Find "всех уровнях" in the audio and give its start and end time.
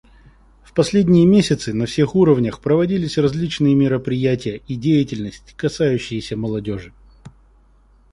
1.85-2.59